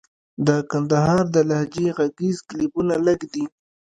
[0.47, 3.45] د کندهار د لهجې ږغيز کليپونه لږ دي.